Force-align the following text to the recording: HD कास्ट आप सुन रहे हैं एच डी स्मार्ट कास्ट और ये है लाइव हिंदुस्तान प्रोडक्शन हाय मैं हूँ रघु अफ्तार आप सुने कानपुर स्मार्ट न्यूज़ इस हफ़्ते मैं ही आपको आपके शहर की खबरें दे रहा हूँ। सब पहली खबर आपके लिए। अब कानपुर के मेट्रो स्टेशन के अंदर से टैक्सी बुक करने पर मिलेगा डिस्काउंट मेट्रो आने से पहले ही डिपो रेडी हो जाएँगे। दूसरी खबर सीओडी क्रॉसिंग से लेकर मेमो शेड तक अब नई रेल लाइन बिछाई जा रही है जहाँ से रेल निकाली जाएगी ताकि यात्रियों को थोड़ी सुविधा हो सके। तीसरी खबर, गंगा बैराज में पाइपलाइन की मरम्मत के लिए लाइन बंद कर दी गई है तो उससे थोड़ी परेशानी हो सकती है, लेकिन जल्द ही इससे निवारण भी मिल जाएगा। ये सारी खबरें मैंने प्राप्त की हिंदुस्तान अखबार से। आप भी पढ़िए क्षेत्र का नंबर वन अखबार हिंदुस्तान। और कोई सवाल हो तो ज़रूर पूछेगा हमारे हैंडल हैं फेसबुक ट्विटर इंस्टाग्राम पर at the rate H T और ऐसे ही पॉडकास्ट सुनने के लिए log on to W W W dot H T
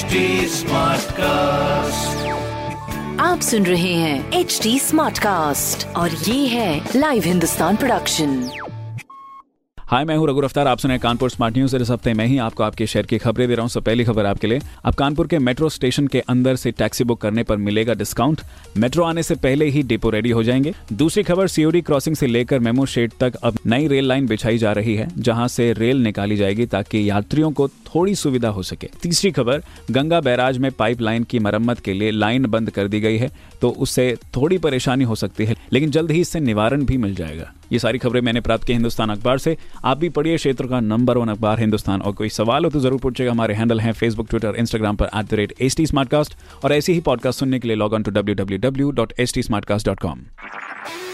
HD 0.00 0.06
कास्ट 1.12 2.28
आप 3.20 3.40
सुन 3.40 3.66
रहे 3.66 3.94
हैं 3.94 4.32
एच 4.32 4.60
डी 4.62 4.78
स्मार्ट 4.78 5.18
कास्ट 5.18 5.96
और 5.96 6.10
ये 6.10 6.46
है 6.46 6.88
लाइव 6.96 7.22
हिंदुस्तान 7.26 7.76
प्रोडक्शन 7.76 8.50
हाय 9.78 10.04
मैं 10.04 10.16
हूँ 10.16 10.28
रघु 10.28 10.40
अफ्तार 10.40 10.66
आप 10.66 10.78
सुने 10.78 10.98
कानपुर 10.98 11.30
स्मार्ट 11.30 11.56
न्यूज़ 11.56 11.76
इस 11.76 11.90
हफ़्ते 11.90 12.14
मैं 12.14 12.26
ही 12.26 12.38
आपको 12.38 12.62
आपके 12.62 12.86
शहर 12.86 13.02
की 13.02 13.18
खबरें 13.18 13.48
दे 13.48 13.54
रहा 13.54 13.62
हूँ। 13.62 13.70
सब 13.70 13.82
पहली 13.82 14.04
खबर 14.04 14.26
आपके 14.26 14.46
लिए। 14.46 14.60
अब 14.84 14.94
कानपुर 14.94 15.26
के 15.26 15.38
मेट्रो 15.38 15.68
स्टेशन 15.68 16.06
के 16.06 16.20
अंदर 16.20 16.56
से 16.56 16.70
टैक्सी 16.70 17.04
बुक 17.04 17.20
करने 17.20 17.42
पर 17.42 17.56
मिलेगा 17.56 17.94
डिस्काउंट 17.94 18.40
मेट्रो 18.76 19.04
आने 19.04 19.22
से 19.22 19.34
पहले 19.34 19.64
ही 19.64 19.82
डिपो 19.82 20.10
रेडी 20.10 20.30
हो 20.30 20.42
जाएँगे। 20.42 20.74
दूसरी 20.92 21.22
खबर 21.22 21.46
सीओडी 21.46 21.80
क्रॉसिंग 21.80 22.16
से 22.16 22.26
लेकर 22.26 22.58
मेमो 22.58 22.86
शेड 22.86 23.12
तक 23.20 23.34
अब 23.34 23.58
नई 23.66 23.88
रेल 23.88 24.08
लाइन 24.08 24.26
बिछाई 24.26 24.58
जा 24.58 24.72
रही 24.72 24.94
है 24.94 25.08
जहाँ 25.18 25.48
से 25.48 25.72
रेल 25.72 25.96
निकाली 25.96 26.36
जाएगी 26.36 26.66
ताकि 26.66 27.10
यात्रियों 27.10 27.50
को 27.52 27.68
थोड़ी 27.90 28.14
सुविधा 28.14 28.48
हो 28.48 28.62
सके। 28.62 28.88
तीसरी 29.02 29.30
खबर, 29.30 29.62
गंगा 29.90 30.20
बैराज 30.20 30.58
में 30.58 30.70
पाइपलाइन 30.72 31.24
की 31.24 31.38
मरम्मत 31.38 31.80
के 31.80 31.92
लिए 31.92 32.10
लाइन 32.10 32.46
बंद 32.46 32.70
कर 32.70 32.88
दी 32.88 33.00
गई 33.00 33.16
है 33.18 33.30
तो 33.60 33.70
उससे 33.78 34.14
थोड़ी 34.36 34.58
परेशानी 34.58 35.04
हो 35.04 35.14
सकती 35.14 35.44
है, 35.44 35.56
लेकिन 35.72 35.90
जल्द 35.90 36.10
ही 36.10 36.20
इससे 36.20 36.40
निवारण 36.40 36.84
भी 36.84 36.96
मिल 36.96 37.14
जाएगा। 37.14 37.52
ये 37.72 37.78
सारी 37.78 37.98
खबरें 37.98 38.20
मैंने 38.20 38.40
प्राप्त 38.40 38.64
की 38.64 38.72
हिंदुस्तान 38.72 39.10
अखबार 39.10 39.38
से। 39.38 39.56
आप 39.84 39.98
भी 39.98 40.08
पढ़िए 40.08 40.36
क्षेत्र 40.36 40.66
का 40.66 40.80
नंबर 40.80 41.18
वन 41.18 41.28
अखबार 41.28 41.60
हिंदुस्तान। 41.60 42.00
और 42.00 42.12
कोई 42.12 42.28
सवाल 42.28 42.64
हो 42.64 42.70
तो 42.70 42.80
ज़रूर 42.80 43.00
पूछेगा 43.00 43.30
हमारे 43.30 43.54
हैंडल 43.54 43.80
हैं 43.80 43.92
फेसबुक 43.92 44.28
ट्विटर 44.30 44.56
इंस्टाग्राम 44.58 44.96
पर 44.96 45.10
at 45.16 45.26
the 45.26 45.34
rate 45.34 45.54
H 45.60 45.76
T 45.76 45.86
और 46.64 46.72
ऐसे 46.72 46.92
ही 46.92 47.00
पॉडकास्ट 47.00 47.40
सुनने 47.40 47.58
के 47.58 47.68
लिए 47.68 47.76
log 47.76 47.92
on 47.92 48.02
to 48.02 48.10
W 48.10 48.34
W 48.34 48.58
W 48.58 48.90
dot 48.90 49.12
H 49.18 49.34
T 49.34 50.69